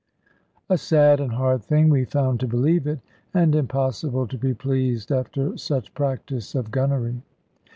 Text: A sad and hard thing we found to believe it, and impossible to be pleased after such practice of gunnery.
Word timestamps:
A 0.67 0.79
sad 0.79 1.19
and 1.19 1.33
hard 1.33 1.63
thing 1.63 1.89
we 1.91 2.05
found 2.05 2.39
to 2.39 2.47
believe 2.47 2.87
it, 2.87 3.01
and 3.35 3.53
impossible 3.53 4.25
to 4.29 4.35
be 4.39 4.55
pleased 4.55 5.11
after 5.11 5.55
such 5.57 5.93
practice 5.93 6.55
of 6.55 6.71
gunnery. 6.71 7.21